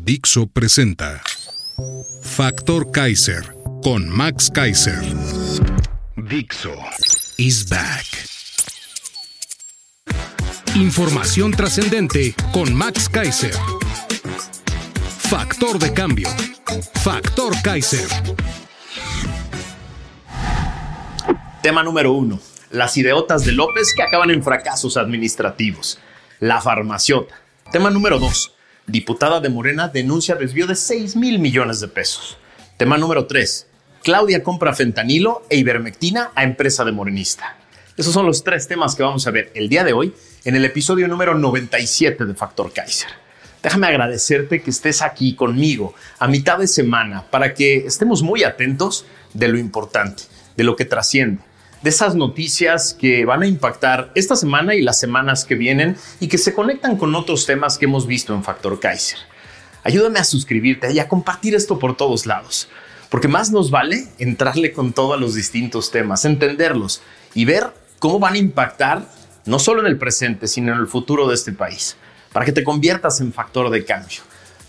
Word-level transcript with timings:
Dixo 0.00 0.46
presenta 0.46 1.20
Factor 2.22 2.90
Kaiser 2.90 3.54
con 3.82 4.08
Max 4.08 4.50
Kaiser. 4.50 5.02
Dixo 6.16 6.72
is 7.36 7.68
back. 7.68 8.06
Información 10.76 11.50
trascendente 11.50 12.34
con 12.54 12.74
Max 12.74 13.06
Kaiser. 13.10 13.54
Factor 15.18 15.78
de 15.78 15.92
cambio. 15.92 16.28
Factor 16.94 17.52
Kaiser. 17.62 18.08
Tema 21.62 21.82
número 21.82 22.12
uno. 22.12 22.40
Las 22.70 22.96
ideotas 22.96 23.44
de 23.44 23.52
López 23.52 23.92
que 23.94 24.02
acaban 24.02 24.30
en 24.30 24.42
fracasos 24.42 24.96
administrativos. 24.96 25.98
La 26.40 26.62
farmaciota. 26.62 27.34
Tema 27.70 27.90
número 27.90 28.18
dos. 28.18 28.54
Diputada 28.86 29.38
de 29.38 29.48
Morena 29.48 29.86
denuncia 29.86 30.34
desvío 30.34 30.66
de 30.66 30.74
6 30.74 31.14
mil 31.14 31.38
millones 31.38 31.78
de 31.80 31.86
pesos. 31.86 32.36
Tema 32.76 32.98
número 32.98 33.26
3. 33.26 33.68
Claudia 34.02 34.42
compra 34.42 34.74
fentanilo 34.74 35.44
e 35.48 35.56
ivermectina 35.56 36.32
a 36.34 36.42
empresa 36.42 36.84
de 36.84 36.90
morenista. 36.90 37.56
Esos 37.96 38.12
son 38.12 38.26
los 38.26 38.42
tres 38.42 38.66
temas 38.66 38.96
que 38.96 39.04
vamos 39.04 39.24
a 39.26 39.30
ver 39.30 39.52
el 39.54 39.68
día 39.68 39.84
de 39.84 39.92
hoy 39.92 40.12
en 40.44 40.56
el 40.56 40.64
episodio 40.64 41.06
número 41.06 41.38
97 41.38 42.24
de 42.24 42.34
Factor 42.34 42.72
Kaiser. 42.72 43.10
Déjame 43.62 43.86
agradecerte 43.86 44.62
que 44.62 44.70
estés 44.70 45.00
aquí 45.00 45.36
conmigo 45.36 45.94
a 46.18 46.26
mitad 46.26 46.58
de 46.58 46.66
semana 46.66 47.24
para 47.30 47.54
que 47.54 47.86
estemos 47.86 48.22
muy 48.22 48.42
atentos 48.42 49.06
de 49.32 49.46
lo 49.46 49.58
importante, 49.58 50.24
de 50.56 50.64
lo 50.64 50.74
que 50.74 50.86
trasciende, 50.86 51.40
de 51.82 51.90
esas 51.90 52.14
noticias 52.14 52.94
que 52.98 53.24
van 53.24 53.42
a 53.42 53.46
impactar 53.46 54.12
esta 54.14 54.36
semana 54.36 54.74
y 54.74 54.82
las 54.82 54.98
semanas 55.00 55.44
que 55.44 55.54
vienen 55.54 55.96
y 56.20 56.28
que 56.28 56.38
se 56.38 56.54
conectan 56.54 56.96
con 56.96 57.14
otros 57.14 57.44
temas 57.46 57.78
que 57.78 57.86
hemos 57.86 58.06
visto 58.06 58.34
en 58.34 58.44
Factor 58.44 58.78
Kaiser. 58.78 59.18
Ayúdame 59.84 60.20
a 60.20 60.24
suscribirte 60.24 60.92
y 60.92 61.00
a 61.00 61.08
compartir 61.08 61.54
esto 61.54 61.78
por 61.78 61.96
todos 61.96 62.24
lados, 62.24 62.68
porque 63.10 63.28
más 63.28 63.50
nos 63.50 63.70
vale 63.70 64.06
entrarle 64.18 64.72
con 64.72 64.92
todos 64.92 65.20
los 65.20 65.34
distintos 65.34 65.90
temas, 65.90 66.24
entenderlos 66.24 67.02
y 67.34 67.44
ver 67.44 67.72
cómo 67.98 68.20
van 68.20 68.34
a 68.34 68.38
impactar 68.38 69.08
no 69.44 69.58
solo 69.58 69.80
en 69.80 69.88
el 69.88 69.98
presente, 69.98 70.46
sino 70.46 70.72
en 70.72 70.78
el 70.78 70.86
futuro 70.86 71.28
de 71.28 71.34
este 71.34 71.52
país 71.52 71.96
para 72.32 72.46
que 72.46 72.52
te 72.52 72.64
conviertas 72.64 73.20
en 73.20 73.32
factor 73.32 73.70
de 73.70 73.84
cambio. 73.84 74.20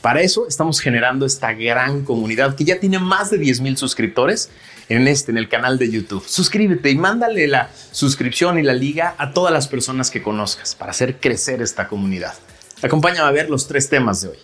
Para 0.01 0.21
eso 0.21 0.47
estamos 0.47 0.81
generando 0.81 1.25
esta 1.25 1.53
gran 1.53 2.03
comunidad 2.03 2.55
que 2.55 2.65
ya 2.65 2.79
tiene 2.79 2.99
más 2.99 3.29
de 3.29 3.37
10 3.37 3.61
mil 3.61 3.77
suscriptores 3.77 4.49
en 4.95 5.07
este, 5.07 5.31
en 5.31 5.37
el 5.37 5.49
canal 5.49 5.79
de 5.79 5.89
YouTube. 5.89 6.23
Suscríbete 6.27 6.91
y 6.91 6.95
mándale 6.95 7.47
la 7.47 7.69
suscripción 7.91 8.59
y 8.59 8.63
la 8.63 8.73
liga 8.73 9.15
a 9.17 9.31
todas 9.31 9.51
las 9.51 9.67
personas 9.67 10.11
que 10.11 10.21
conozcas 10.21 10.75
para 10.75 10.91
hacer 10.91 11.19
crecer 11.19 11.61
esta 11.61 11.87
comunidad. 11.87 12.33
Acompáñame 12.81 13.27
a 13.27 13.31
ver 13.31 13.49
los 13.49 13.67
tres 13.67 13.89
temas 13.89 14.21
de 14.21 14.29
hoy. 14.29 14.37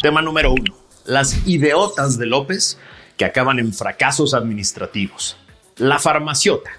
Tema 0.00 0.22
número 0.22 0.52
uno. 0.52 0.76
Las 1.04 1.46
ideotas 1.46 2.18
de 2.18 2.26
López 2.26 2.78
que 3.16 3.24
acaban 3.24 3.58
en 3.58 3.72
fracasos 3.72 4.32
administrativos. 4.32 5.36
La 5.76 5.98
farmaciota. 5.98 6.70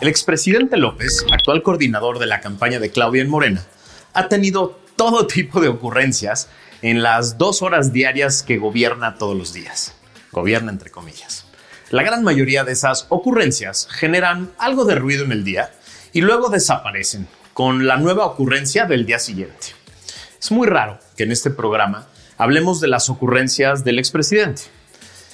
El 0.00 0.08
expresidente 0.08 0.76
López, 0.76 1.24
actual 1.32 1.62
coordinador 1.62 2.18
de 2.18 2.26
la 2.26 2.40
campaña 2.40 2.80
de 2.80 2.90
Claudia 2.90 3.22
en 3.22 3.30
Morena, 3.30 3.64
ha 4.12 4.28
tenido 4.28 4.78
todo 4.96 5.26
tipo 5.26 5.60
de 5.60 5.68
ocurrencias 5.68 6.48
en 6.82 7.02
las 7.02 7.38
dos 7.38 7.62
horas 7.62 7.92
diarias 7.92 8.42
que 8.42 8.58
gobierna 8.58 9.16
todos 9.18 9.36
los 9.36 9.52
días. 9.52 9.97
Gobierna 10.32 10.70
entre 10.70 10.90
comillas. 10.90 11.44
La 11.90 12.02
gran 12.02 12.22
mayoría 12.22 12.64
de 12.64 12.72
esas 12.72 13.06
ocurrencias 13.08 13.88
generan 13.90 14.50
algo 14.58 14.84
de 14.84 14.94
ruido 14.94 15.24
en 15.24 15.32
el 15.32 15.44
día 15.44 15.70
y 16.12 16.20
luego 16.20 16.50
desaparecen 16.50 17.26
con 17.54 17.86
la 17.86 17.96
nueva 17.96 18.26
ocurrencia 18.26 18.84
del 18.84 19.06
día 19.06 19.18
siguiente. 19.18 19.68
Es 20.40 20.50
muy 20.50 20.66
raro 20.66 20.98
que 21.16 21.24
en 21.24 21.32
este 21.32 21.50
programa 21.50 22.06
hablemos 22.36 22.80
de 22.80 22.88
las 22.88 23.08
ocurrencias 23.08 23.84
del 23.84 23.98
expresidente. 23.98 24.62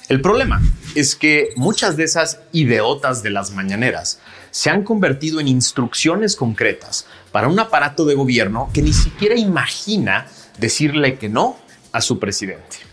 El 0.07 0.21
problema 0.21 0.61
es 0.95 1.15
que 1.15 1.49
muchas 1.55 1.97
de 1.97 2.03
esas 2.03 2.39
ideotas 2.51 3.21
de 3.21 3.31
las 3.31 3.51
mañaneras 3.51 4.19
se 4.51 4.69
han 4.69 4.83
convertido 4.83 5.39
en 5.39 5.47
instrucciones 5.47 6.35
concretas 6.35 7.05
para 7.31 7.47
un 7.47 7.59
aparato 7.59 8.05
de 8.05 8.15
gobierno 8.15 8.69
que 8.73 8.81
ni 8.81 8.93
siquiera 8.93 9.35
imagina 9.35 10.27
decirle 10.57 11.17
que 11.17 11.27
no 11.27 11.57
a 11.91 12.01
su 12.01 12.19
presidente. 12.19 12.84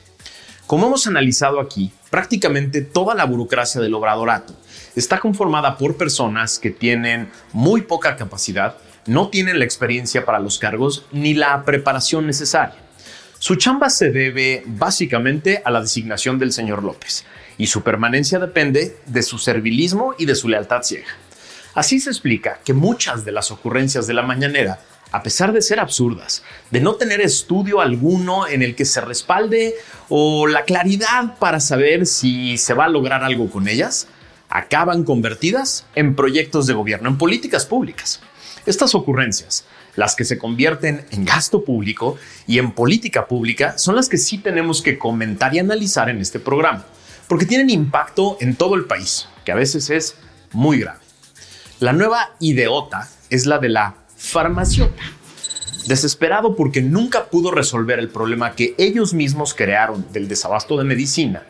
Como 0.72 0.86
hemos 0.86 1.06
analizado 1.06 1.60
aquí, 1.60 1.92
prácticamente 2.08 2.80
toda 2.80 3.14
la 3.14 3.26
burocracia 3.26 3.78
del 3.78 3.92
obradorato 3.92 4.54
está 4.96 5.20
conformada 5.20 5.76
por 5.76 5.98
personas 5.98 6.58
que 6.58 6.70
tienen 6.70 7.28
muy 7.52 7.82
poca 7.82 8.16
capacidad, 8.16 8.78
no 9.04 9.28
tienen 9.28 9.58
la 9.58 9.66
experiencia 9.66 10.24
para 10.24 10.38
los 10.38 10.58
cargos 10.58 11.04
ni 11.12 11.34
la 11.34 11.62
preparación 11.66 12.26
necesaria. 12.26 12.80
Su 13.38 13.56
chamba 13.56 13.90
se 13.90 14.12
debe 14.12 14.62
básicamente 14.64 15.60
a 15.62 15.70
la 15.70 15.82
designación 15.82 16.38
del 16.38 16.54
señor 16.54 16.82
López 16.82 17.26
y 17.58 17.66
su 17.66 17.82
permanencia 17.82 18.38
depende 18.38 18.96
de 19.04 19.22
su 19.22 19.36
servilismo 19.36 20.14
y 20.18 20.24
de 20.24 20.34
su 20.34 20.48
lealtad 20.48 20.84
ciega. 20.84 21.08
Así 21.74 22.00
se 22.00 22.08
explica 22.08 22.60
que 22.64 22.72
muchas 22.72 23.26
de 23.26 23.32
las 23.32 23.50
ocurrencias 23.50 24.06
de 24.06 24.14
la 24.14 24.22
mañanera, 24.22 24.80
a 25.12 25.22
pesar 25.22 25.52
de 25.52 25.62
ser 25.62 25.78
absurdas, 25.78 26.42
de 26.70 26.80
no 26.80 26.94
tener 26.94 27.20
estudio 27.20 27.80
alguno 27.80 28.48
en 28.48 28.62
el 28.62 28.74
que 28.74 28.86
se 28.86 29.00
respalde 29.02 29.74
o 30.08 30.46
la 30.46 30.64
claridad 30.64 31.38
para 31.38 31.60
saber 31.60 32.06
si 32.06 32.56
se 32.56 32.74
va 32.74 32.86
a 32.86 32.88
lograr 32.88 33.22
algo 33.22 33.50
con 33.50 33.68
ellas, 33.68 34.08
acaban 34.48 35.04
convertidas 35.04 35.86
en 35.94 36.16
proyectos 36.16 36.66
de 36.66 36.74
gobierno, 36.74 37.10
en 37.10 37.18
políticas 37.18 37.66
públicas. 37.66 38.20
Estas 38.64 38.94
ocurrencias, 38.94 39.64
las 39.96 40.16
que 40.16 40.24
se 40.24 40.38
convierten 40.38 41.04
en 41.10 41.24
gasto 41.24 41.64
público 41.64 42.16
y 42.46 42.58
en 42.58 42.72
política 42.72 43.26
pública, 43.26 43.76
son 43.76 43.96
las 43.96 44.08
que 44.08 44.18
sí 44.18 44.38
tenemos 44.38 44.80
que 44.80 44.98
comentar 44.98 45.54
y 45.54 45.58
analizar 45.58 46.08
en 46.08 46.20
este 46.20 46.38
programa, 46.38 46.86
porque 47.28 47.46
tienen 47.46 47.70
impacto 47.70 48.38
en 48.40 48.56
todo 48.56 48.76
el 48.76 48.86
país, 48.86 49.28
que 49.44 49.52
a 49.52 49.56
veces 49.56 49.90
es 49.90 50.16
muy 50.52 50.80
grave. 50.80 51.00
La 51.80 51.92
nueva 51.92 52.36
ideota 52.38 53.08
es 53.28 53.44
la 53.44 53.58
de 53.58 53.68
la 53.68 54.01
farmaciota. 54.22 55.02
Desesperado 55.86 56.54
porque 56.54 56.80
nunca 56.80 57.26
pudo 57.26 57.50
resolver 57.50 57.98
el 57.98 58.08
problema 58.08 58.54
que 58.54 58.74
ellos 58.78 59.14
mismos 59.14 59.52
crearon 59.52 60.06
del 60.12 60.28
desabasto 60.28 60.78
de 60.78 60.84
medicina, 60.84 61.42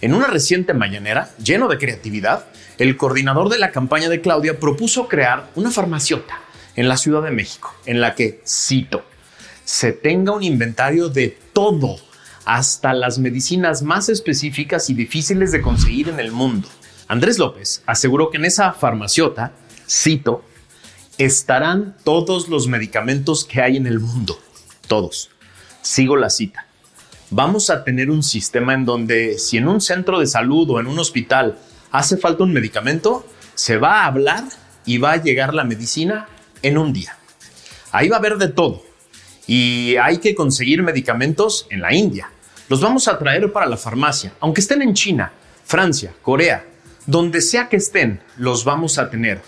en 0.00 0.14
una 0.14 0.26
reciente 0.26 0.72
mañanera, 0.72 1.30
lleno 1.42 1.68
de 1.68 1.78
creatividad, 1.78 2.46
el 2.78 2.96
coordinador 2.96 3.50
de 3.50 3.58
la 3.58 3.70
campaña 3.70 4.08
de 4.08 4.22
Claudia 4.22 4.58
propuso 4.58 5.06
crear 5.06 5.50
una 5.54 5.70
farmaciota 5.70 6.40
en 6.76 6.88
la 6.88 6.96
Ciudad 6.96 7.22
de 7.22 7.30
México, 7.30 7.74
en 7.84 8.00
la 8.00 8.14
que, 8.14 8.40
cito, 8.46 9.04
se 9.64 9.92
tenga 9.92 10.32
un 10.32 10.42
inventario 10.42 11.10
de 11.10 11.38
todo, 11.52 11.96
hasta 12.46 12.94
las 12.94 13.18
medicinas 13.18 13.82
más 13.82 14.08
específicas 14.08 14.90
y 14.90 14.94
difíciles 14.94 15.52
de 15.52 15.62
conseguir 15.62 16.08
en 16.08 16.20
el 16.20 16.32
mundo. 16.32 16.68
Andrés 17.06 17.38
López 17.38 17.82
aseguró 17.86 18.30
que 18.30 18.38
en 18.38 18.46
esa 18.46 18.72
farmaciota 18.72 19.52
cito, 19.88 20.42
estarán 21.18 21.96
todos 22.04 22.48
los 22.48 22.66
medicamentos 22.66 23.44
que 23.44 23.60
hay 23.60 23.76
en 23.76 23.86
el 23.86 24.00
mundo. 24.00 24.38
Todos. 24.88 25.30
Sigo 25.82 26.16
la 26.16 26.30
cita. 26.30 26.66
Vamos 27.30 27.70
a 27.70 27.84
tener 27.84 28.10
un 28.10 28.22
sistema 28.22 28.74
en 28.74 28.84
donde 28.84 29.38
si 29.38 29.56
en 29.56 29.68
un 29.68 29.80
centro 29.80 30.18
de 30.18 30.26
salud 30.26 30.70
o 30.70 30.80
en 30.80 30.86
un 30.86 30.98
hospital 30.98 31.58
hace 31.90 32.16
falta 32.16 32.44
un 32.44 32.52
medicamento, 32.52 33.26
se 33.54 33.76
va 33.76 34.02
a 34.02 34.06
hablar 34.06 34.44
y 34.84 34.98
va 34.98 35.12
a 35.12 35.22
llegar 35.22 35.54
la 35.54 35.64
medicina 35.64 36.28
en 36.62 36.78
un 36.78 36.92
día. 36.92 37.16
Ahí 37.92 38.08
va 38.08 38.16
a 38.16 38.18
haber 38.18 38.36
de 38.36 38.48
todo. 38.48 38.82
Y 39.46 39.96
hay 39.96 40.18
que 40.18 40.34
conseguir 40.34 40.82
medicamentos 40.82 41.66
en 41.70 41.80
la 41.80 41.94
India. 41.94 42.30
Los 42.68 42.80
vamos 42.80 43.08
a 43.08 43.18
traer 43.18 43.52
para 43.52 43.66
la 43.66 43.76
farmacia, 43.76 44.32
aunque 44.40 44.60
estén 44.60 44.82
en 44.82 44.94
China, 44.94 45.32
Francia, 45.64 46.14
Corea, 46.22 46.64
donde 47.06 47.40
sea 47.42 47.68
que 47.68 47.76
estén, 47.76 48.20
los 48.38 48.64
vamos 48.64 48.98
a 48.98 49.10
tener 49.10 49.42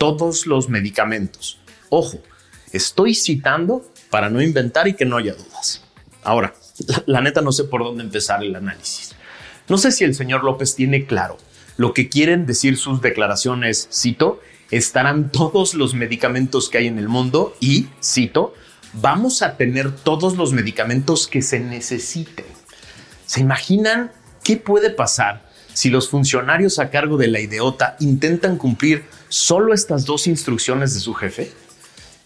todos 0.00 0.46
los 0.46 0.70
medicamentos. 0.70 1.60
Ojo, 1.90 2.22
estoy 2.72 3.14
citando 3.14 3.84
para 4.08 4.30
no 4.30 4.40
inventar 4.40 4.88
y 4.88 4.94
que 4.94 5.04
no 5.04 5.18
haya 5.18 5.34
dudas. 5.34 5.84
Ahora, 6.22 6.54
la, 7.04 7.20
neta 7.20 7.42
no 7.42 7.52
sé 7.52 7.64
por 7.64 7.84
dónde 7.84 8.04
empezar 8.04 8.42
el 8.42 8.56
análisis. 8.56 9.14
No 9.68 9.76
sé 9.76 9.92
si 9.92 10.04
el 10.04 10.14
señor 10.14 10.42
López 10.42 10.74
tiene 10.74 11.04
claro 11.04 11.36
lo 11.76 11.92
que 11.92 12.08
quieren 12.08 12.46
decir 12.46 12.78
sus 12.78 13.02
declaraciones, 13.02 13.90
cito, 13.92 14.40
estarán 14.70 15.30
todos 15.30 15.74
los 15.74 15.92
medicamentos 15.92 16.70
que 16.70 16.78
hay 16.78 16.86
en 16.86 16.98
el 16.98 17.10
mundo 17.10 17.54
y, 17.60 17.88
cito, 18.02 18.54
vamos 18.94 19.42
a 19.42 19.58
tener 19.58 19.94
todos 19.94 20.34
los 20.34 20.54
medicamentos 20.54 21.28
que 21.28 21.42
se 21.42 21.60
necesiten. 21.60 22.46
¿Se 23.26 23.40
imaginan 23.40 24.12
qué 24.42 24.56
puede 24.56 24.88
pasar 24.88 25.49
si 25.72 25.90
los 25.90 26.08
funcionarios 26.08 26.78
a 26.78 26.90
cargo 26.90 27.16
de 27.16 27.28
la 27.28 27.40
ideota 27.40 27.96
intentan 28.00 28.56
cumplir 28.56 29.04
solo 29.28 29.74
estas 29.74 30.04
dos 30.04 30.26
instrucciones 30.26 30.94
de 30.94 31.00
su 31.00 31.14
jefe? 31.14 31.52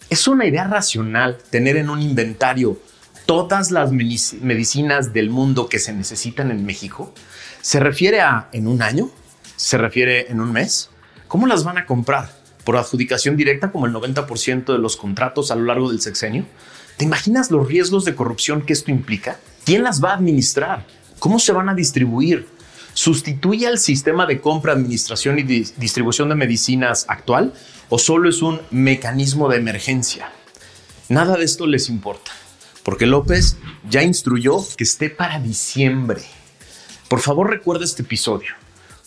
¿Es 0.09 0.27
una 0.27 0.45
idea 0.45 0.65
racional 0.65 1.37
tener 1.49 1.77
en 1.77 1.89
un 1.89 2.01
inventario 2.01 2.79
todas 3.25 3.71
las 3.71 3.91
medicinas 3.91 5.13
del 5.13 5.29
mundo 5.29 5.67
que 5.67 5.79
se 5.79 5.93
necesitan 5.93 6.51
en 6.51 6.65
México? 6.65 7.13
¿Se 7.61 7.79
refiere 7.79 8.21
a 8.21 8.49
en 8.51 8.67
un 8.67 8.81
año? 8.81 9.09
¿Se 9.55 9.77
refiere 9.77 10.31
en 10.31 10.41
un 10.41 10.51
mes? 10.51 10.89
¿Cómo 11.27 11.47
las 11.47 11.63
van 11.63 11.77
a 11.77 11.85
comprar? 11.85 12.29
¿Por 12.63 12.77
adjudicación 12.77 13.35
directa 13.35 13.71
como 13.71 13.85
el 13.85 13.93
90% 13.93 14.71
de 14.71 14.79
los 14.79 14.95
contratos 14.97 15.51
a 15.51 15.55
lo 15.55 15.65
largo 15.65 15.89
del 15.89 16.01
sexenio? 16.01 16.45
¿Te 16.97 17.05
imaginas 17.05 17.51
los 17.51 17.67
riesgos 17.67 18.05
de 18.05 18.15
corrupción 18.15 18.61
que 18.61 18.73
esto 18.73 18.91
implica? 18.91 19.39
¿Quién 19.65 19.83
las 19.83 20.03
va 20.03 20.11
a 20.11 20.15
administrar? 20.15 20.85
¿Cómo 21.19 21.39
se 21.39 21.51
van 21.51 21.69
a 21.69 21.73
distribuir? 21.73 22.47
¿Sustituye 22.95 23.67
al 23.67 23.77
sistema 23.77 24.25
de 24.25 24.39
compra, 24.39 24.71
administración 24.71 25.37
y 25.37 25.43
distribución 25.43 26.29
de 26.29 26.35
medicinas 26.35 27.05
actual 27.09 27.53
o 27.89 27.99
solo 27.99 28.29
es 28.29 28.41
un 28.41 28.61
mecanismo 28.71 29.49
de 29.49 29.57
emergencia? 29.57 30.31
Nada 31.09 31.35
de 31.35 31.43
esto 31.43 31.67
les 31.67 31.89
importa, 31.89 32.31
porque 32.83 33.05
López 33.05 33.57
ya 33.89 34.01
instruyó 34.01 34.59
que 34.77 34.85
esté 34.85 35.09
para 35.09 35.41
diciembre. 35.41 36.21
Por 37.09 37.19
favor, 37.19 37.49
recuerda 37.49 37.83
este 37.83 38.03
episodio 38.03 38.53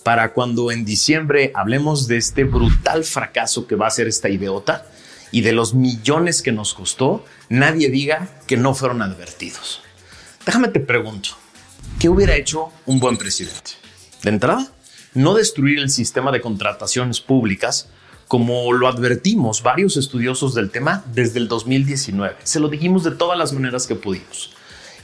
para 0.02 0.34
cuando 0.34 0.70
en 0.70 0.84
diciembre 0.84 1.50
hablemos 1.54 2.06
de 2.08 2.18
este 2.18 2.44
brutal 2.44 3.04
fracaso 3.04 3.66
que 3.66 3.74
va 3.74 3.86
a 3.86 3.90
ser 3.90 4.06
esta 4.06 4.28
idiota 4.28 4.86
y 5.32 5.40
de 5.40 5.52
los 5.52 5.72
millones 5.72 6.42
que 6.42 6.52
nos 6.52 6.74
costó, 6.74 7.24
nadie 7.48 7.88
diga 7.88 8.28
que 8.46 8.58
no 8.58 8.74
fueron 8.74 9.00
advertidos. 9.00 9.80
Déjame 10.44 10.68
te 10.68 10.80
pregunto, 10.80 11.30
¿qué 11.98 12.08
hubiera 12.08 12.36
hecho 12.36 12.70
un 12.86 13.00
buen 13.00 13.16
presidente? 13.16 13.72
De 14.22 14.30
entrada, 14.30 14.68
no 15.14 15.34
destruir 15.34 15.80
el 15.80 15.90
sistema 15.90 16.30
de 16.30 16.40
contrataciones 16.40 17.20
públicas 17.20 17.88
como 18.28 18.72
lo 18.72 18.86
advertimos 18.86 19.62
varios 19.62 19.96
estudiosos 19.96 20.54
del 20.54 20.70
tema 20.70 21.02
desde 21.12 21.40
el 21.40 21.48
2019. 21.48 22.36
Se 22.44 22.60
lo 22.60 22.68
dijimos 22.68 23.02
de 23.02 23.12
todas 23.12 23.36
las 23.36 23.52
maneras 23.52 23.86
que 23.86 23.96
pudimos. 23.96 24.52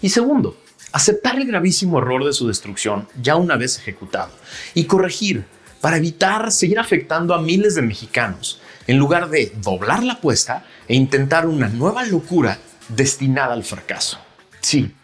Y 0.03 0.11
segundo, 0.11 0.57
aceptar 0.93 1.37
el 1.37 1.47
gravísimo 1.47 1.99
error 1.99 2.25
de 2.25 2.33
su 2.33 2.47
destrucción 2.47 3.09
ya 3.21 3.37
una 3.37 3.57
vez 3.57 3.79
ejecutado 3.79 4.31
y 4.75 4.85
corregir 4.85 5.47
para 5.81 5.97
evitar 5.97 6.53
seguir 6.53 6.79
afectando 6.79 7.35
a 7.35 7.41
miles 7.41 7.75
de 7.75 7.83
mexicanos 7.83 8.61
en 8.87 8.99
lugar 8.99 9.31
de 9.31 9.53
doblar 9.57 10.05
la 10.05 10.15
apuesta 10.15 10.65
e 10.87 10.95
intentar 10.95 11.47
una 11.47 11.69
nueva 11.69 12.05
locura 12.05 12.59
destinada 12.89 13.55
al 13.55 13.65
fracaso. 13.65 14.19
Sí, 14.61 14.95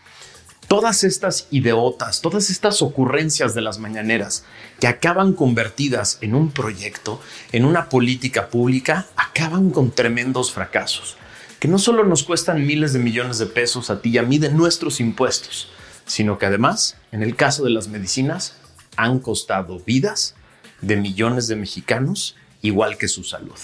todas 0.71 1.03
estas 1.03 1.49
ideotas, 1.51 2.21
todas 2.21 2.49
estas 2.49 2.81
ocurrencias 2.81 3.55
de 3.57 3.61
las 3.61 3.81
mañaneras 3.81 4.45
que 4.79 4.87
acaban 4.87 5.33
convertidas 5.33 6.19
en 6.21 6.33
un 6.33 6.53
proyecto, 6.53 7.21
en 7.51 7.65
una 7.65 7.89
política 7.89 8.51
pública, 8.51 9.09
acaban 9.17 9.71
con 9.71 9.91
tremendos 9.91 10.53
fracasos, 10.53 11.17
que 11.59 11.67
no 11.67 11.77
solo 11.81 12.05
nos 12.05 12.23
cuestan 12.23 12.65
miles 12.65 12.93
de 12.93 13.01
millones 13.01 13.39
de 13.39 13.47
pesos 13.47 13.91
a 13.91 14.01
ti 14.01 14.11
y 14.11 14.19
a 14.19 14.23
mí 14.23 14.39
de 14.39 14.53
nuestros 14.53 15.01
impuestos, 15.01 15.73
sino 16.07 16.39
que 16.39 16.47
además, 16.47 16.97
en 17.11 17.25
el 17.25 17.35
caso 17.35 17.65
de 17.65 17.71
las 17.71 17.89
medicinas, 17.89 18.55
han 18.95 19.19
costado 19.19 19.81
vidas 19.81 20.37
de 20.83 20.95
millones 20.95 21.49
de 21.49 21.57
mexicanos, 21.57 22.37
igual 22.63 22.97
que 22.97 23.09
su 23.09 23.25
salud. 23.25 23.59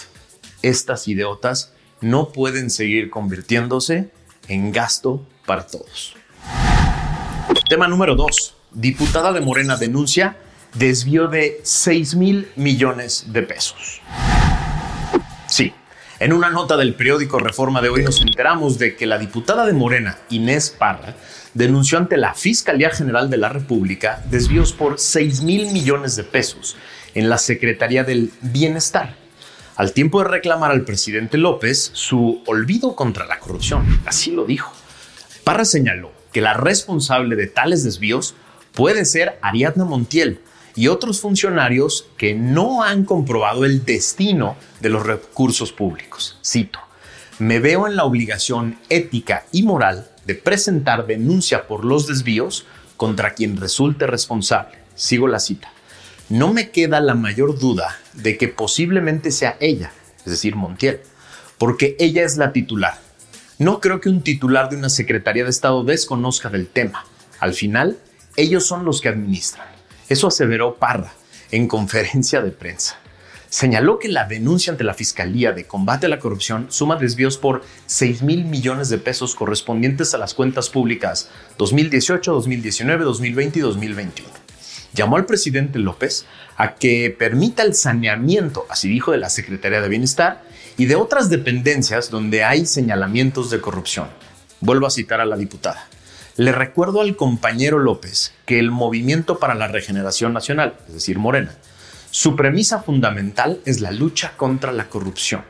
Estas 0.62 1.06
ideotas 1.06 1.72
no 2.00 2.32
pueden 2.32 2.68
seguir 2.68 3.10
convirtiéndose 3.10 4.10
en 4.48 4.72
gasto 4.72 5.24
para 5.46 5.68
todos. 5.68 6.16
Tema 7.68 7.88
número 7.88 8.14
2. 8.14 8.54
Diputada 8.74 9.32
de 9.32 9.40
Morena 9.40 9.76
denuncia 9.76 10.36
desvío 10.74 11.26
de 11.26 11.60
6 11.64 12.14
mil 12.14 12.48
millones 12.54 13.32
de 13.32 13.42
pesos. 13.42 14.00
Sí, 15.48 15.72
en 16.20 16.32
una 16.32 16.50
nota 16.50 16.76
del 16.76 16.94
periódico 16.94 17.40
Reforma 17.40 17.82
de 17.82 17.88
hoy 17.88 18.04
nos 18.04 18.20
enteramos 18.20 18.78
de 18.78 18.94
que 18.94 19.06
la 19.06 19.18
diputada 19.18 19.66
de 19.66 19.72
Morena, 19.72 20.16
Inés 20.30 20.70
Parra, 20.70 21.16
denunció 21.54 21.98
ante 21.98 22.16
la 22.16 22.34
Fiscalía 22.34 22.90
General 22.90 23.28
de 23.30 23.38
la 23.38 23.48
República 23.48 24.22
desvíos 24.30 24.72
por 24.72 25.00
6 25.00 25.42
mil 25.42 25.72
millones 25.72 26.14
de 26.14 26.22
pesos 26.22 26.76
en 27.14 27.28
la 27.28 27.38
Secretaría 27.38 28.04
del 28.04 28.30
Bienestar, 28.42 29.16
al 29.74 29.92
tiempo 29.92 30.22
de 30.22 30.28
reclamar 30.28 30.70
al 30.70 30.84
presidente 30.84 31.36
López 31.36 31.90
su 31.94 32.44
olvido 32.46 32.94
contra 32.94 33.26
la 33.26 33.40
corrupción. 33.40 34.02
Así 34.06 34.30
lo 34.30 34.44
dijo. 34.44 34.72
Parra 35.42 35.64
señaló 35.64 36.15
que 36.36 36.42
la 36.42 36.52
responsable 36.52 37.34
de 37.34 37.46
tales 37.46 37.82
desvíos 37.82 38.34
puede 38.74 39.06
ser 39.06 39.38
Ariadna 39.40 39.86
Montiel 39.86 40.42
y 40.74 40.88
otros 40.88 41.22
funcionarios 41.22 42.08
que 42.18 42.34
no 42.34 42.82
han 42.82 43.06
comprobado 43.06 43.64
el 43.64 43.86
destino 43.86 44.54
de 44.80 44.90
los 44.90 45.06
recursos 45.06 45.72
públicos. 45.72 46.38
Cito, 46.44 46.78
me 47.38 47.58
veo 47.58 47.86
en 47.86 47.96
la 47.96 48.04
obligación 48.04 48.78
ética 48.90 49.46
y 49.50 49.62
moral 49.62 50.10
de 50.26 50.34
presentar 50.34 51.06
denuncia 51.06 51.66
por 51.66 51.86
los 51.86 52.06
desvíos 52.06 52.66
contra 52.98 53.32
quien 53.32 53.56
resulte 53.56 54.06
responsable. 54.06 54.76
Sigo 54.94 55.28
la 55.28 55.40
cita. 55.40 55.72
No 56.28 56.52
me 56.52 56.68
queda 56.68 57.00
la 57.00 57.14
mayor 57.14 57.58
duda 57.58 57.98
de 58.12 58.36
que 58.36 58.48
posiblemente 58.48 59.30
sea 59.30 59.56
ella, 59.58 59.90
es 60.18 60.32
decir, 60.32 60.54
Montiel, 60.54 61.00
porque 61.56 61.96
ella 61.98 62.24
es 62.24 62.36
la 62.36 62.52
titular 62.52 63.05
no 63.58 63.80
creo 63.80 64.00
que 64.00 64.10
un 64.10 64.22
titular 64.22 64.68
de 64.68 64.76
una 64.76 64.90
Secretaría 64.90 65.44
de 65.44 65.50
Estado 65.50 65.82
desconozca 65.82 66.50
del 66.50 66.66
tema. 66.66 67.06
Al 67.40 67.54
final, 67.54 67.96
ellos 68.36 68.66
son 68.66 68.84
los 68.84 69.00
que 69.00 69.08
administran. 69.08 69.66
Eso 70.08 70.28
aseveró 70.28 70.74
Parra 70.74 71.12
en 71.50 71.66
conferencia 71.66 72.42
de 72.42 72.50
prensa. 72.50 72.98
Señaló 73.48 73.98
que 73.98 74.08
la 74.08 74.26
denuncia 74.26 74.72
ante 74.72 74.84
la 74.84 74.92
Fiscalía 74.92 75.52
de 75.52 75.66
Combate 75.66 76.04
a 76.04 76.08
la 76.10 76.18
Corrupción 76.18 76.66
suma 76.68 76.96
desvíos 76.96 77.38
por 77.38 77.62
6 77.86 78.22
mil 78.22 78.44
millones 78.44 78.90
de 78.90 78.98
pesos 78.98 79.34
correspondientes 79.34 80.12
a 80.12 80.18
las 80.18 80.34
cuentas 80.34 80.68
públicas 80.68 81.30
2018, 81.56 82.32
2019, 82.32 83.04
2020 83.04 83.58
y 83.58 83.62
2021. 83.62 84.45
Llamó 84.96 85.16
al 85.16 85.26
presidente 85.26 85.78
López 85.78 86.24
a 86.56 86.74
que 86.74 87.14
permita 87.16 87.62
el 87.62 87.74
saneamiento, 87.74 88.64
así 88.70 88.88
dijo, 88.88 89.12
de 89.12 89.18
la 89.18 89.28
Secretaría 89.28 89.82
de 89.82 89.90
Bienestar 89.90 90.42
y 90.78 90.86
de 90.86 90.96
otras 90.96 91.28
dependencias 91.28 92.10
donde 92.10 92.44
hay 92.44 92.64
señalamientos 92.64 93.50
de 93.50 93.60
corrupción. 93.60 94.08
Vuelvo 94.60 94.86
a 94.86 94.90
citar 94.90 95.20
a 95.20 95.26
la 95.26 95.36
diputada. 95.36 95.86
Le 96.36 96.50
recuerdo 96.50 97.02
al 97.02 97.14
compañero 97.14 97.78
López 97.78 98.32
que 98.46 98.58
el 98.58 98.70
Movimiento 98.70 99.38
para 99.38 99.54
la 99.54 99.68
Regeneración 99.68 100.32
Nacional, 100.32 100.78
es 100.88 100.94
decir, 100.94 101.18
Morena, 101.18 101.54
su 102.10 102.34
premisa 102.34 102.80
fundamental 102.82 103.60
es 103.66 103.82
la 103.82 103.90
lucha 103.90 104.32
contra 104.38 104.72
la 104.72 104.88
corrupción. 104.88 105.42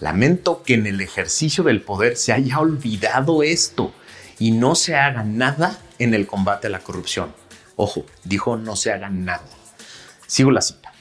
Lamento 0.00 0.64
que 0.64 0.74
en 0.74 0.88
el 0.88 1.00
ejercicio 1.00 1.62
del 1.62 1.82
poder 1.82 2.16
se 2.16 2.32
haya 2.32 2.58
olvidado 2.58 3.44
esto 3.44 3.94
y 4.40 4.50
no 4.50 4.74
se 4.74 4.96
haga 4.96 5.22
nada 5.22 5.78
en 6.00 6.14
el 6.14 6.26
combate 6.26 6.66
a 6.66 6.70
la 6.70 6.80
corrupción. 6.80 7.41
Ojo, 7.76 8.04
dijo 8.24 8.56
no 8.56 8.76
se 8.76 8.92
haga 8.92 9.08
nada. 9.08 9.44
Sigo 10.26 10.50
la 10.50 10.62
cita. 10.62 10.92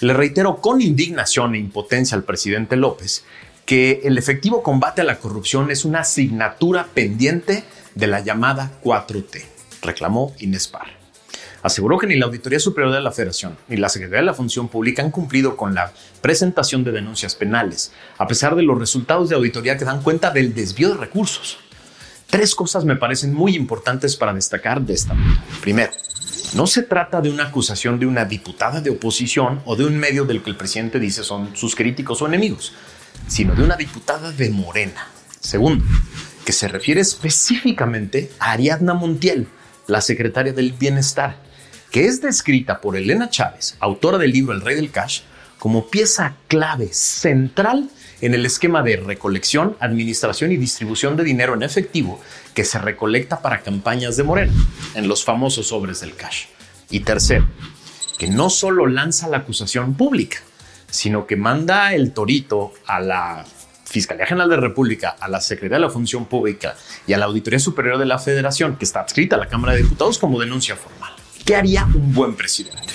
Le 0.00 0.14
reitero 0.14 0.60
con 0.60 0.80
indignación 0.80 1.54
e 1.54 1.58
impotencia 1.58 2.16
al 2.16 2.24
presidente 2.24 2.76
López 2.76 3.24
que 3.66 4.00
el 4.04 4.18
efectivo 4.18 4.62
combate 4.62 5.02
a 5.02 5.04
la 5.04 5.18
corrupción 5.18 5.70
es 5.70 5.84
una 5.84 6.00
asignatura 6.00 6.88
pendiente 6.92 7.64
de 7.94 8.06
la 8.06 8.20
llamada 8.20 8.80
4T, 8.82 9.44
reclamó 9.82 10.34
Inés 10.38 10.68
Parra. 10.68 11.00
Aseguró 11.62 11.98
que 11.98 12.06
ni 12.06 12.16
la 12.16 12.26
Auditoría 12.26 12.58
Superior 12.58 12.92
de 12.92 13.02
la 13.02 13.12
Federación 13.12 13.56
ni 13.68 13.76
la 13.76 13.90
Secretaría 13.90 14.20
de 14.20 14.26
la 14.26 14.34
Función 14.34 14.68
Pública 14.68 15.02
han 15.02 15.10
cumplido 15.10 15.56
con 15.56 15.74
la 15.74 15.92
presentación 16.22 16.84
de 16.84 16.92
denuncias 16.92 17.34
penales, 17.34 17.92
a 18.16 18.26
pesar 18.26 18.56
de 18.56 18.62
los 18.62 18.78
resultados 18.78 19.28
de 19.28 19.36
auditoría 19.36 19.76
que 19.76 19.84
dan 19.84 20.02
cuenta 20.02 20.30
del 20.30 20.54
desvío 20.54 20.88
de 20.88 20.96
recursos. 20.96 21.58
Tres 22.30 22.54
cosas 22.54 22.84
me 22.84 22.96
parecen 22.96 23.34
muy 23.34 23.56
importantes 23.56 24.16
para 24.16 24.32
destacar 24.32 24.80
de 24.80 24.94
esta 24.94 25.14
nota. 25.14 25.42
Primero, 25.60 25.90
no 26.54 26.66
se 26.66 26.82
trata 26.82 27.20
de 27.20 27.30
una 27.30 27.44
acusación 27.44 27.98
de 27.98 28.06
una 28.06 28.24
diputada 28.24 28.80
de 28.80 28.90
oposición 28.90 29.60
o 29.64 29.74
de 29.74 29.84
un 29.84 29.98
medio 29.98 30.24
del 30.24 30.42
que 30.42 30.50
el 30.50 30.56
presidente 30.56 31.00
dice 31.00 31.24
son 31.24 31.56
sus 31.56 31.74
críticos 31.74 32.22
o 32.22 32.26
enemigos, 32.26 32.72
sino 33.26 33.54
de 33.54 33.64
una 33.64 33.76
diputada 33.76 34.30
de 34.30 34.50
Morena. 34.50 35.08
Segundo, 35.40 35.84
que 36.44 36.52
se 36.52 36.68
refiere 36.68 37.00
específicamente 37.00 38.30
a 38.38 38.52
Ariadna 38.52 38.94
Montiel, 38.94 39.48
la 39.88 40.00
secretaria 40.00 40.52
del 40.52 40.72
Bienestar, 40.72 41.36
que 41.90 42.06
es 42.06 42.20
descrita 42.20 42.80
por 42.80 42.96
Elena 42.96 43.28
Chávez, 43.28 43.76
autora 43.80 44.18
del 44.18 44.30
libro 44.30 44.52
El 44.52 44.60
Rey 44.60 44.76
del 44.76 44.92
Cash, 44.92 45.22
como 45.58 45.88
pieza 45.88 46.36
clave, 46.46 46.92
central 46.92 47.90
en 48.20 48.34
el 48.34 48.46
esquema 48.46 48.82
de 48.82 48.96
recolección, 48.96 49.76
administración 49.80 50.52
y 50.52 50.56
distribución 50.56 51.16
de 51.16 51.24
dinero 51.24 51.54
en 51.54 51.62
efectivo 51.62 52.20
que 52.54 52.64
se 52.64 52.78
recolecta 52.78 53.40
para 53.40 53.62
campañas 53.62 54.16
de 54.16 54.24
Morena, 54.24 54.52
en 54.94 55.08
los 55.08 55.24
famosos 55.24 55.68
sobres 55.68 56.00
del 56.00 56.14
cash. 56.14 56.46
Y 56.90 57.00
tercero, 57.00 57.46
que 58.18 58.26
no 58.26 58.50
solo 58.50 58.86
lanza 58.86 59.28
la 59.28 59.38
acusación 59.38 59.94
pública, 59.94 60.38
sino 60.90 61.26
que 61.26 61.36
manda 61.36 61.94
el 61.94 62.12
torito 62.12 62.72
a 62.86 63.00
la 63.00 63.44
Fiscalía 63.84 64.26
General 64.26 64.48
de 64.48 64.56
la 64.56 64.62
República, 64.62 65.16
a 65.18 65.28
la 65.28 65.40
Secretaría 65.40 65.78
de 65.78 65.86
la 65.86 65.90
Función 65.90 66.26
Pública 66.26 66.76
y 67.06 67.12
a 67.12 67.18
la 67.18 67.26
Auditoría 67.26 67.58
Superior 67.58 67.98
de 67.98 68.06
la 68.06 68.18
Federación, 68.18 68.76
que 68.76 68.84
está 68.84 69.00
adscrita 69.00 69.36
a 69.36 69.38
la 69.38 69.46
Cámara 69.46 69.72
de 69.72 69.82
Diputados 69.82 70.18
como 70.18 70.38
denuncia 70.38 70.76
formal. 70.76 71.12
¿Qué 71.44 71.56
haría 71.56 71.84
un 71.86 72.12
buen 72.12 72.36
presidente? 72.36 72.92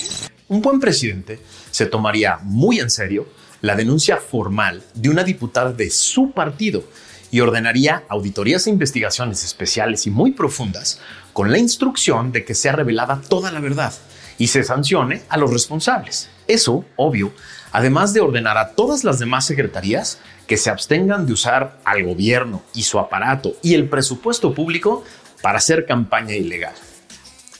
Un 0.48 0.62
buen 0.62 0.79
presidente 0.79 1.39
se 1.72 1.88
tomaría 1.88 2.38
muy 2.44 2.79
en 2.79 2.89
serio 2.89 3.27
la 3.66 3.76
denuncia 3.76 4.18
formal 4.18 4.84
de 4.94 5.10
una 5.10 5.24
diputada 5.24 5.72
de 5.72 5.90
su 5.90 6.30
partido 6.30 6.84
y 7.32 7.40
ordenaría 7.40 8.04
auditorías 8.10 8.68
e 8.68 8.70
investigaciones 8.70 9.44
especiales 9.44 10.06
y 10.06 10.12
muy 10.12 10.34
profundas 10.34 11.02
con 11.34 11.52
la 11.52 11.58
instrucción 11.58 12.32
de 12.32 12.46
que 12.46 12.54
sea 12.54 12.74
revelada 12.74 13.22
toda 13.28 13.52
la 13.52 13.60
verdad 13.60 13.92
y 14.38 14.48
se 14.50 14.64
sancione 14.64 15.24
a 15.30 15.38
los 15.38 15.52
responsables. 15.52 16.30
Eso, 16.48 16.86
obvio, 16.96 17.34
además 17.72 18.14
de 18.14 18.22
ordenar 18.22 18.56
a 18.60 18.74
todas 18.74 19.04
las 19.04 19.18
demás 19.18 19.46
secretarías 19.46 20.20
que 20.46 20.58
se 20.58 20.70
abstengan 20.70 21.26
de 21.26 21.34
usar 21.34 21.80
al 21.86 22.04
gobierno 22.04 22.62
y 22.76 22.84
su 22.84 23.00
aparato 23.00 23.58
y 23.64 23.74
el 23.74 23.90
presupuesto 23.90 24.54
público 24.54 25.04
para 25.42 25.58
hacer 25.58 25.88
campaña 25.88 26.36
ilegal. 26.36 26.76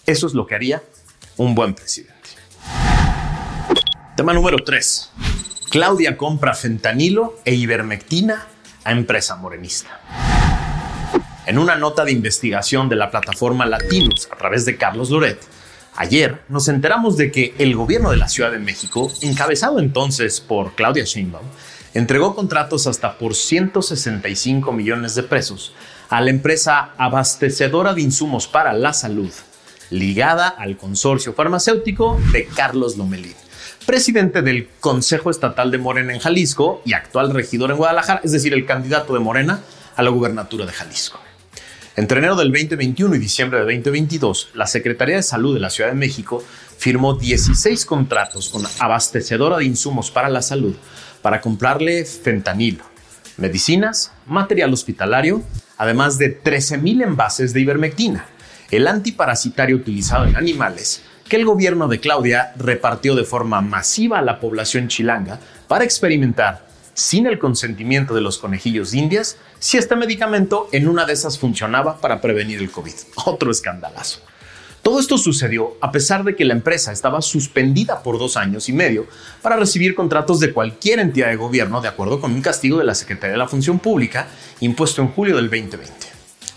Eso 0.06 0.28
es 0.28 0.36
lo 0.36 0.46
que 0.46 0.54
haría 0.54 0.84
un 1.36 1.56
buen 1.56 1.74
presidente. 1.74 2.14
Tema 4.16 4.34
número 4.34 4.58
3. 4.64 5.12
Claudia 5.75 6.15
compra 6.15 6.53
fentanilo 6.53 7.36
e 7.44 7.53
ivermectina 7.53 8.48
a 8.86 8.94
empresa 8.94 9.36
morenista. 9.36 10.00
En 11.46 11.58
una 11.58 11.75
nota 11.75 12.05
de 12.05 12.13
investigación 12.13 12.88
de 12.88 12.96
la 12.96 13.12
plataforma 13.12 13.65
Latinos 13.65 14.29
a 14.32 14.38
través 14.38 14.63
de 14.63 14.77
Carlos 14.77 15.10
Loret, 15.10 15.38
ayer 15.98 16.39
nos 16.48 16.70
enteramos 16.70 17.17
de 17.17 17.29
que 17.29 17.55
el 17.58 17.75
gobierno 17.75 18.12
de 18.12 18.15
la 18.15 18.29
Ciudad 18.29 18.53
de 18.53 18.60
México, 18.60 19.12
encabezado 19.22 19.79
entonces 19.79 20.39
por 20.39 20.75
Claudia 20.75 21.03
Sheinbaum, 21.03 21.46
entregó 21.94 22.36
contratos 22.36 22.88
hasta 22.88 23.17
por 23.17 23.36
165 23.36 24.72
millones 24.72 25.13
de 25.13 25.24
pesos 25.24 25.74
a 26.08 26.22
la 26.22 26.29
empresa 26.29 26.91
abastecedora 26.98 27.94
de 27.94 28.01
insumos 28.01 28.48
para 28.48 28.72
la 28.72 28.94
salud, 28.94 29.34
ligada 29.89 30.48
al 30.48 30.77
consorcio 30.77 31.34
farmacéutico 31.34 32.17
de 32.32 32.46
Carlos 32.46 32.96
Lomelín, 32.96 33.36
presidente 33.86 34.42
del 34.42 34.68
Consejo 34.80 35.30
Estatal 35.30 35.70
de 35.70 35.77
Morena 35.77 36.13
en 36.13 36.20
Jalisco 36.20 36.82
y 36.86 36.94
actual 36.94 37.34
regidor 37.34 37.72
en 37.72 37.77
Guadalajara, 37.77 38.22
es 38.24 38.32
decir, 38.32 38.54
el 38.54 38.65
candidato 38.65 39.13
de 39.13 39.20
Morena 39.20 39.62
a 39.96 40.04
la 40.04 40.10
gubernatura 40.10 40.65
de 40.65 40.72
Jalisco. 40.72 41.20
Entre 41.96 42.18
enero 42.18 42.36
del 42.36 42.51
2021 42.51 43.15
y 43.15 43.20
diciembre 43.20 43.60
de 43.60 43.65
2022, 43.65 44.50
la 44.56 44.68
Secretaría 44.68 45.15
de 45.18 45.24
Salud 45.24 45.54
de 45.54 45.62
la 45.62 45.70
Ciudad 45.70 45.92
de 45.92 45.96
México 45.96 46.44
firmó 46.77 47.13
16 47.13 47.86
contratos 47.86 48.50
con 48.50 48.63
abastecedora 48.80 49.58
de 49.58 49.65
insumos 49.65 50.12
para 50.12 50.30
la 50.30 50.42
salud 50.42 50.75
para 51.22 51.39
comprarle 51.39 52.04
fentanilo, 52.06 52.84
medicinas, 53.38 54.12
material 54.25 54.74
hospitalario, 54.74 55.42
además 55.77 56.18
de 56.18 56.42
13.000 56.44 57.04
envases 57.04 57.54
de 57.54 57.62
ivermectina, 57.62 58.25
el 58.72 58.88
antiparasitario 58.88 59.75
utilizado 59.75 60.25
en 60.25 60.36
animales 60.36 61.04
que 61.27 61.38
el 61.38 61.46
gobierno 61.46 61.88
de 61.88 62.00
Claudia 62.00 62.53
repartió 62.55 63.15
de 63.15 63.24
forma 63.24 63.62
masiva 63.62 64.20
a 64.20 64.22
la 64.22 64.39
población 64.39 64.88
chilanga 64.88 65.39
para 65.67 65.84
experimentar, 65.84 66.67
sin 66.94 67.25
el 67.25 67.39
consentimiento 67.39 68.13
de 68.13 68.22
los 68.22 68.38
conejillos 68.38 68.91
de 68.91 69.00
indias, 69.00 69.38
si 69.60 69.77
este 69.77 69.96
medicamento 69.96 70.70
en 70.72 70.88
una 70.88 71.05
de 71.05 71.13
esas 71.13 71.39
funcionaba 71.39 72.00
para 72.00 72.22
prevenir 72.22 72.60
el 72.60 72.72
COVID. 72.72 72.94
Otro 73.25 73.51
escandalazo. 73.51 74.22
Todo 74.84 75.00
esto 75.00 75.17
sucedió 75.17 75.77
a 75.82 75.91
pesar 75.91 76.24
de 76.24 76.36
que 76.36 76.46
la 76.46 76.53
empresa 76.53 76.91
estaba 76.91 77.24
suspendida 77.24 78.03
por 78.03 78.20
dos 78.20 78.38
años 78.38 78.70
y 78.70 78.74
medio 78.74 79.08
para 79.41 79.55
recibir 79.55 79.96
contratos 79.96 80.39
de 80.39 80.53
cualquier 80.53 81.00
entidad 81.00 81.29
de 81.29 81.38
gobierno 81.38 81.82
de 81.82 81.88
acuerdo 81.88 82.22
con 82.22 82.32
un 82.32 82.41
castigo 82.44 82.77
de 82.77 82.84
la 82.84 82.94
Secretaría 82.94 83.32
de 83.32 83.39
la 83.39 83.48
Función 83.48 83.79
Pública 83.79 84.27
impuesto 84.60 85.01
en 85.01 85.08
julio 85.08 85.38
del 85.38 85.50
2020. 85.50 86.14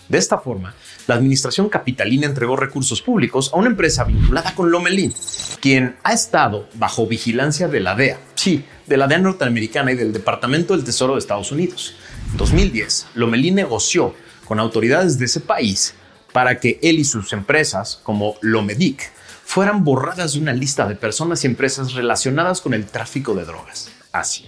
De 0.09 0.17
esta 0.17 0.39
forma, 0.39 0.75
la 1.07 1.17
administración 1.17 1.69
capitalina 1.69 2.27
entregó 2.27 2.57
recursos 2.57 3.03
públicos 3.03 3.51
a 3.53 3.57
una 3.59 3.69
empresa 3.69 4.05
vinculada 4.05 4.55
con 4.55 4.71
Lomelín, 4.71 5.13
quien 5.61 5.97
ha 6.03 6.15
estado 6.15 6.67
bajo 6.75 7.07
vigilancia 7.07 7.69
de 7.69 7.81
la 7.81 7.95
DEA, 7.95 8.19
sí, 8.35 8.65
de 8.87 8.97
la 8.97 9.07
DEA 9.07 9.19
norteamericana 9.19 9.93
y 9.93 9.97
del 9.97 10.15
Departamento 10.15 10.75
del 10.75 10.85
Tesoro 10.85 11.13
de 11.15 11.19
Estados 11.19 11.53
Unidos. 11.53 11.95
En 12.31 12.39
2010, 12.39 13.09
Lomelín 13.15 13.57
negoció 13.57 14.15
con 14.47 14.59
autoridades 14.61 15.19
de 15.19 15.27
ese 15.27 15.41
país 15.41 15.95
para 16.33 16.59
que 16.59 16.79
él 16.83 16.99
y 16.99 17.05
sus 17.05 17.35
empresas, 17.35 18.01
como 18.03 18.37
Lomedic, 18.41 19.11
fueran 19.45 19.85
borradas 19.85 20.35
de 20.35 20.41
una 20.41 20.53
lista 20.53 20.87
de 20.89 20.95
personas 20.95 21.45
y 21.45 21.47
empresas 21.47 21.93
relacionadas 21.93 22.61
con 22.61 22.73
el 22.75 22.87
tráfico 22.87 23.35
de 23.35 23.45
drogas. 23.45 23.91
Así. 24.13 24.47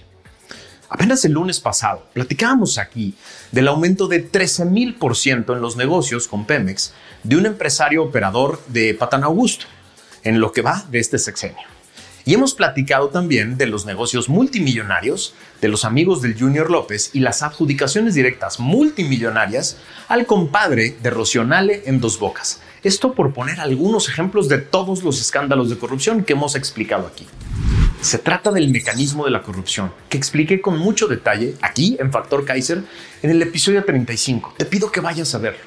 Apenas 0.93 1.23
el 1.23 1.31
lunes 1.31 1.61
pasado 1.61 2.05
platicábamos 2.11 2.77
aquí 2.77 3.13
del 3.53 3.69
aumento 3.69 4.09
de 4.09 4.19
13 4.19 4.65
mil 4.65 4.95
por 4.95 5.15
ciento 5.15 5.53
en 5.53 5.61
los 5.61 5.77
negocios 5.77 6.27
con 6.27 6.45
Pemex 6.45 6.91
de 7.23 7.37
un 7.37 7.45
empresario 7.45 8.03
operador 8.03 8.61
de 8.67 8.93
Patán 8.93 9.23
Augusto, 9.23 9.67
en 10.23 10.41
lo 10.41 10.51
que 10.51 10.61
va 10.61 10.83
de 10.91 10.99
este 10.99 11.17
sexenio. 11.17 11.65
Y 12.25 12.33
hemos 12.33 12.53
platicado 12.53 13.07
también 13.07 13.57
de 13.57 13.67
los 13.67 13.85
negocios 13.85 14.27
multimillonarios 14.27 15.33
de 15.61 15.69
los 15.69 15.85
amigos 15.85 16.21
del 16.21 16.37
Junior 16.37 16.69
López 16.69 17.11
y 17.13 17.21
las 17.21 17.41
adjudicaciones 17.41 18.13
directas 18.13 18.59
multimillonarias 18.59 19.77
al 20.09 20.25
compadre 20.25 20.97
de 21.01 21.09
Rocionale 21.09 21.83
en 21.85 22.01
Dos 22.01 22.19
Bocas. 22.19 22.59
Esto 22.83 23.13
por 23.13 23.33
poner 23.33 23.61
algunos 23.61 24.09
ejemplos 24.09 24.49
de 24.49 24.57
todos 24.57 25.03
los 25.03 25.21
escándalos 25.21 25.69
de 25.69 25.77
corrupción 25.77 26.25
que 26.25 26.33
hemos 26.33 26.55
explicado 26.55 27.07
aquí. 27.07 27.25
Se 28.01 28.17
trata 28.17 28.51
del 28.51 28.71
mecanismo 28.71 29.25
de 29.25 29.31
la 29.31 29.43
corrupción, 29.43 29.93
que 30.09 30.17
expliqué 30.17 30.59
con 30.59 30.79
mucho 30.79 31.07
detalle 31.07 31.53
aquí 31.61 31.97
en 31.99 32.11
Factor 32.11 32.43
Kaiser 32.45 32.83
en 33.21 33.29
el 33.29 33.39
episodio 33.43 33.85
35. 33.85 34.55
Te 34.57 34.65
pido 34.65 34.91
que 34.91 35.01
vayas 35.01 35.35
a 35.35 35.37
verlo, 35.37 35.59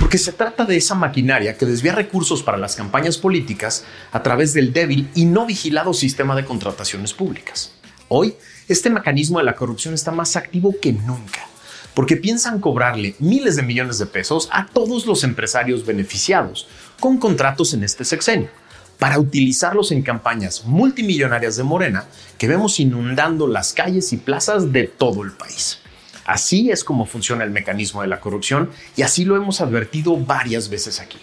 porque 0.00 0.18
se 0.18 0.32
trata 0.32 0.64
de 0.64 0.76
esa 0.76 0.96
maquinaria 0.96 1.56
que 1.56 1.64
desvía 1.64 1.94
recursos 1.94 2.42
para 2.42 2.58
las 2.58 2.74
campañas 2.74 3.18
políticas 3.18 3.84
a 4.10 4.20
través 4.20 4.52
del 4.52 4.72
débil 4.72 5.08
y 5.14 5.26
no 5.26 5.46
vigilado 5.46 5.94
sistema 5.94 6.34
de 6.34 6.44
contrataciones 6.44 7.14
públicas. 7.14 7.70
Hoy, 8.08 8.34
este 8.66 8.90
mecanismo 8.90 9.38
de 9.38 9.44
la 9.44 9.54
corrupción 9.54 9.94
está 9.94 10.10
más 10.10 10.34
activo 10.34 10.74
que 10.82 10.92
nunca, 10.92 11.46
porque 11.94 12.16
piensan 12.16 12.58
cobrarle 12.58 13.14
miles 13.20 13.54
de 13.54 13.62
millones 13.62 13.98
de 13.98 14.06
pesos 14.06 14.48
a 14.50 14.66
todos 14.66 15.06
los 15.06 15.22
empresarios 15.22 15.86
beneficiados 15.86 16.66
con 16.98 17.18
contratos 17.18 17.74
en 17.74 17.84
este 17.84 18.04
sexenio 18.04 18.50
para 18.98 19.18
utilizarlos 19.18 19.92
en 19.92 20.02
campañas 20.02 20.64
multimillonarias 20.64 21.56
de 21.56 21.62
Morena 21.62 22.04
que 22.38 22.48
vemos 22.48 22.80
inundando 22.80 23.46
las 23.46 23.72
calles 23.72 24.12
y 24.12 24.16
plazas 24.16 24.72
de 24.72 24.84
todo 24.84 25.22
el 25.22 25.32
país. 25.32 25.80
Así 26.24 26.70
es 26.70 26.82
como 26.82 27.06
funciona 27.06 27.44
el 27.44 27.50
mecanismo 27.50 28.02
de 28.02 28.08
la 28.08 28.20
corrupción 28.20 28.70
y 28.96 29.02
así 29.02 29.24
lo 29.24 29.36
hemos 29.36 29.60
advertido 29.60 30.16
varias 30.16 30.68
veces 30.68 31.00
aquí. 31.00 31.18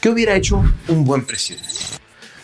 ¿Qué 0.00 0.08
hubiera 0.08 0.34
hecho 0.34 0.62
un 0.88 1.04
buen 1.04 1.24
presidente? 1.24 1.68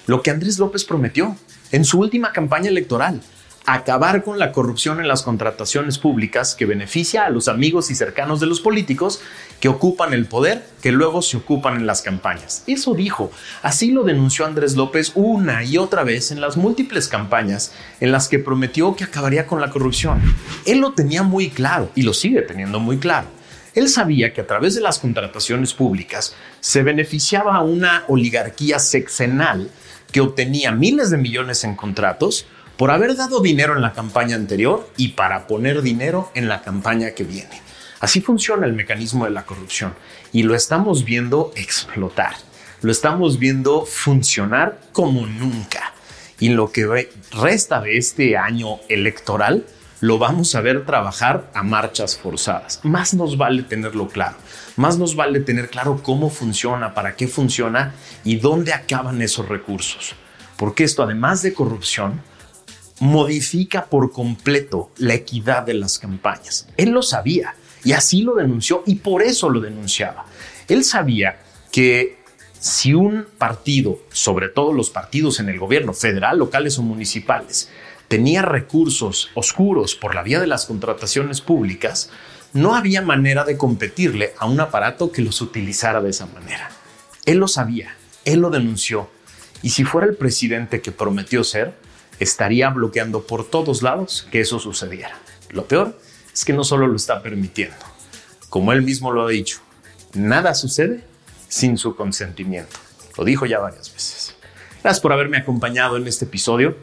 Lo 0.06 0.22
que 0.22 0.30
Andrés 0.30 0.58
López 0.58 0.84
prometió 0.84 1.36
en 1.72 1.84
su 1.84 1.98
última 1.98 2.32
campaña 2.32 2.68
electoral, 2.68 3.20
acabar 3.66 4.24
con 4.24 4.38
la 4.38 4.52
corrupción 4.52 5.00
en 5.00 5.08
las 5.08 5.22
contrataciones 5.22 5.98
públicas 5.98 6.54
que 6.54 6.66
beneficia 6.66 7.26
a 7.26 7.30
los 7.30 7.48
amigos 7.48 7.90
y 7.90 7.94
cercanos 7.94 8.40
de 8.40 8.46
los 8.46 8.60
políticos 8.60 9.20
que 9.60 9.68
ocupan 9.68 10.12
el 10.14 10.26
poder, 10.26 10.66
que 10.82 10.92
luego 10.92 11.22
se 11.22 11.36
ocupan 11.36 11.76
en 11.76 11.86
las 11.86 12.02
campañas. 12.02 12.64
Eso 12.66 12.94
dijo, 12.94 13.30
así 13.62 13.90
lo 13.90 14.02
denunció 14.02 14.46
Andrés 14.46 14.76
López 14.76 15.12
una 15.14 15.62
y 15.62 15.78
otra 15.78 16.02
vez 16.02 16.30
en 16.30 16.40
las 16.40 16.56
múltiples 16.56 17.08
campañas 17.08 17.72
en 18.00 18.12
las 18.12 18.28
que 18.28 18.38
prometió 18.38 18.96
que 18.96 19.04
acabaría 19.04 19.46
con 19.46 19.60
la 19.60 19.70
corrupción. 19.70 20.20
Él 20.64 20.78
lo 20.78 20.92
tenía 20.92 21.22
muy 21.22 21.50
claro 21.50 21.90
y 21.94 22.02
lo 22.02 22.14
sigue 22.14 22.42
teniendo 22.42 22.80
muy 22.80 22.98
claro. 22.98 23.28
Él 23.74 23.88
sabía 23.88 24.32
que 24.32 24.40
a 24.40 24.46
través 24.46 24.74
de 24.74 24.80
las 24.80 24.98
contrataciones 24.98 25.74
públicas 25.74 26.34
se 26.58 26.82
beneficiaba 26.82 27.54
a 27.54 27.62
una 27.62 28.04
oligarquía 28.08 28.78
sexenal 28.80 29.70
que 30.10 30.20
obtenía 30.20 30.72
miles 30.72 31.10
de 31.10 31.18
millones 31.18 31.62
en 31.62 31.76
contratos 31.76 32.46
por 32.80 32.90
haber 32.90 33.14
dado 33.14 33.42
dinero 33.42 33.76
en 33.76 33.82
la 33.82 33.92
campaña 33.92 34.36
anterior 34.36 34.88
y 34.96 35.08
para 35.08 35.46
poner 35.46 35.82
dinero 35.82 36.30
en 36.34 36.48
la 36.48 36.62
campaña 36.62 37.10
que 37.10 37.24
viene. 37.24 37.60
Así 38.00 38.22
funciona 38.22 38.64
el 38.64 38.72
mecanismo 38.72 39.26
de 39.26 39.32
la 39.32 39.44
corrupción 39.44 39.94
y 40.32 40.44
lo 40.44 40.54
estamos 40.54 41.04
viendo 41.04 41.52
explotar, 41.56 42.36
lo 42.80 42.90
estamos 42.90 43.38
viendo 43.38 43.84
funcionar 43.84 44.80
como 44.92 45.26
nunca. 45.26 45.92
Y 46.38 46.48
lo 46.48 46.72
que 46.72 47.10
resta 47.32 47.82
de 47.82 47.98
este 47.98 48.38
año 48.38 48.78
electoral, 48.88 49.66
lo 50.00 50.16
vamos 50.16 50.54
a 50.54 50.62
ver 50.62 50.86
trabajar 50.86 51.50
a 51.52 51.62
marchas 51.62 52.16
forzadas. 52.16 52.80
Más 52.82 53.12
nos 53.12 53.36
vale 53.36 53.62
tenerlo 53.62 54.08
claro, 54.08 54.38
más 54.76 54.96
nos 54.96 55.16
vale 55.16 55.40
tener 55.40 55.68
claro 55.68 56.02
cómo 56.02 56.30
funciona, 56.30 56.94
para 56.94 57.14
qué 57.14 57.28
funciona 57.28 57.92
y 58.24 58.36
dónde 58.36 58.72
acaban 58.72 59.20
esos 59.20 59.46
recursos. 59.50 60.14
Porque 60.56 60.84
esto, 60.84 61.02
además 61.02 61.42
de 61.42 61.52
corrupción, 61.52 62.22
modifica 63.00 63.86
por 63.86 64.12
completo 64.12 64.90
la 64.98 65.14
equidad 65.14 65.64
de 65.64 65.74
las 65.74 65.98
campañas. 65.98 66.68
Él 66.76 66.90
lo 66.90 67.02
sabía 67.02 67.54
y 67.82 67.92
así 67.92 68.22
lo 68.22 68.34
denunció 68.34 68.82
y 68.86 68.96
por 68.96 69.22
eso 69.22 69.48
lo 69.48 69.60
denunciaba. 69.60 70.26
Él 70.68 70.84
sabía 70.84 71.40
que 71.72 72.20
si 72.58 72.92
un 72.92 73.26
partido, 73.38 74.00
sobre 74.12 74.48
todo 74.48 74.74
los 74.74 74.90
partidos 74.90 75.40
en 75.40 75.48
el 75.48 75.58
gobierno 75.58 75.94
federal, 75.94 76.38
locales 76.38 76.78
o 76.78 76.82
municipales, 76.82 77.70
tenía 78.06 78.42
recursos 78.42 79.30
oscuros 79.34 79.94
por 79.94 80.14
la 80.14 80.22
vía 80.22 80.40
de 80.40 80.46
las 80.46 80.66
contrataciones 80.66 81.40
públicas, 81.40 82.10
no 82.52 82.74
había 82.74 83.00
manera 83.00 83.44
de 83.44 83.56
competirle 83.56 84.34
a 84.38 84.46
un 84.46 84.60
aparato 84.60 85.10
que 85.10 85.22
los 85.22 85.40
utilizara 85.40 86.02
de 86.02 86.10
esa 86.10 86.26
manera. 86.26 86.70
Él 87.24 87.38
lo 87.38 87.48
sabía, 87.48 87.94
él 88.24 88.40
lo 88.40 88.50
denunció, 88.50 89.08
y 89.62 89.70
si 89.70 89.84
fuera 89.84 90.06
el 90.06 90.16
presidente 90.16 90.82
que 90.82 90.92
prometió 90.92 91.44
ser, 91.44 91.74
estaría 92.20 92.68
bloqueando 92.70 93.22
por 93.26 93.48
todos 93.48 93.82
lados 93.82 94.28
que 94.30 94.40
eso 94.40 94.58
sucediera. 94.58 95.18
Lo 95.50 95.66
peor 95.66 95.98
es 96.32 96.44
que 96.44 96.52
no 96.52 96.62
solo 96.62 96.86
lo 96.86 96.96
está 96.96 97.22
permitiendo, 97.22 97.76
como 98.48 98.72
él 98.72 98.82
mismo 98.82 99.10
lo 99.10 99.26
ha 99.26 99.30
dicho, 99.30 99.58
nada 100.14 100.54
sucede 100.54 101.04
sin 101.48 101.76
su 101.76 101.96
consentimiento. 101.96 102.76
Lo 103.16 103.24
dijo 103.24 103.46
ya 103.46 103.58
varias 103.58 103.92
veces. 103.92 104.36
Gracias 104.82 105.00
por 105.00 105.12
haberme 105.12 105.38
acompañado 105.38 105.96
en 105.96 106.06
este 106.06 106.24
episodio 106.24 106.76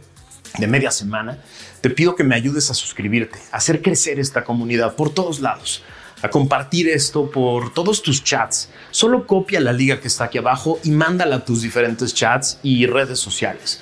de 0.57 0.67
media 0.67 0.91
semana. 0.91 1.39
Te 1.81 1.89
pido 1.89 2.15
que 2.15 2.23
me 2.23 2.35
ayudes 2.35 2.69
a 2.69 2.73
suscribirte, 2.73 3.39
a 3.51 3.57
hacer 3.57 3.81
crecer 3.81 4.19
esta 4.19 4.43
comunidad 4.43 4.95
por 4.95 5.13
todos 5.13 5.39
lados, 5.39 5.83
a 6.21 6.29
compartir 6.29 6.89
esto 6.89 7.31
por 7.31 7.73
todos 7.73 8.01
tus 8.01 8.23
chats. 8.23 8.69
Solo 8.91 9.25
copia 9.25 9.59
la 9.59 9.73
liga 9.73 9.99
que 9.99 10.07
está 10.07 10.25
aquí 10.25 10.37
abajo 10.37 10.79
y 10.83 10.91
mándala 10.91 11.37
a 11.37 11.45
tus 11.45 11.61
diferentes 11.61 12.13
chats 12.13 12.59
y 12.63 12.85
redes 12.85 13.19
sociales. 13.19 13.81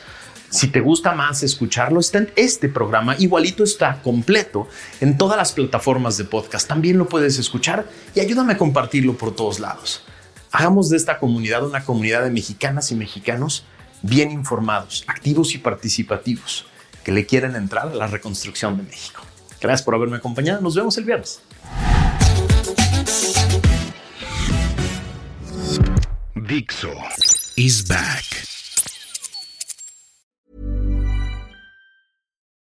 Si 0.55 0.69
te 0.69 0.79
gusta 0.79 1.11
más 1.11 1.43
escucharlo, 1.43 1.99
está 1.99 2.19
en 2.19 2.31
este 2.37 2.69
programa, 2.69 3.17
igualito 3.19 3.65
está 3.65 4.01
completo 4.01 4.69
en 5.01 5.17
todas 5.17 5.35
las 5.35 5.51
plataformas 5.51 6.17
de 6.17 6.23
podcast. 6.23 6.65
También 6.65 6.97
lo 6.97 7.09
puedes 7.09 7.37
escuchar 7.37 7.89
y 8.15 8.21
ayúdame 8.21 8.53
a 8.53 8.57
compartirlo 8.57 9.17
por 9.17 9.35
todos 9.35 9.59
lados. 9.59 10.05
Hagamos 10.53 10.89
de 10.89 10.95
esta 10.95 11.19
comunidad 11.19 11.65
una 11.65 11.83
comunidad 11.83 12.23
de 12.23 12.29
mexicanas 12.29 12.89
y 12.93 12.95
mexicanos 12.95 13.65
bien 14.01 14.31
informados, 14.31 15.03
activos 15.07 15.53
y 15.55 15.57
participativos, 15.57 16.65
que 17.03 17.11
le 17.11 17.25
quieren 17.25 17.57
entrar 17.57 17.89
a 17.89 17.93
la 17.93 18.07
reconstrucción 18.07 18.77
de 18.77 18.83
México. 18.83 19.21
Gracias 19.59 19.83
por 19.83 19.93
haberme 19.93 20.15
acompañado. 20.15 20.61
Nos 20.61 20.73
vemos 20.73 20.97
el 20.97 21.03
viernes. 21.03 21.41
Dixo 26.33 26.93
is 27.57 27.85
back. 27.85 28.54